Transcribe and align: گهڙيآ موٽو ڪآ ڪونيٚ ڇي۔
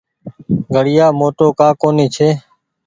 گهڙيآ 0.73 1.05
موٽو 1.19 1.47
ڪآ 1.59 1.67
ڪونيٚ 1.81 2.11
ڇي۔ 2.15 2.29